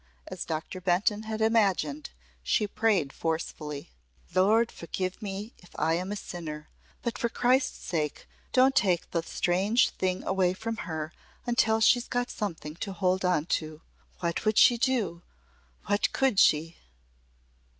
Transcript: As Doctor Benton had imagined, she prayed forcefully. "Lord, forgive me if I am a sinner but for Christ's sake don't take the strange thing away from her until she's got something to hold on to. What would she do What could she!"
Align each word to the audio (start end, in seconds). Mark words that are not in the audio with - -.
As 0.25 0.45
Doctor 0.45 0.81
Benton 0.81 1.25
had 1.29 1.41
imagined, 1.41 2.09
she 2.41 2.65
prayed 2.65 3.13
forcefully. 3.13 3.91
"Lord, 4.33 4.71
forgive 4.71 5.21
me 5.21 5.53
if 5.59 5.69
I 5.75 5.93
am 5.93 6.11
a 6.11 6.15
sinner 6.15 6.69
but 7.03 7.19
for 7.19 7.29
Christ's 7.29 7.85
sake 7.85 8.27
don't 8.51 8.75
take 8.75 9.11
the 9.11 9.21
strange 9.21 9.91
thing 9.91 10.23
away 10.23 10.55
from 10.55 10.77
her 10.89 11.13
until 11.45 11.79
she's 11.79 12.07
got 12.07 12.31
something 12.31 12.73
to 12.77 12.93
hold 12.93 13.23
on 13.23 13.45
to. 13.61 13.81
What 14.21 14.43
would 14.43 14.57
she 14.57 14.75
do 14.75 15.21
What 15.85 16.11
could 16.11 16.39
she!" 16.39 16.77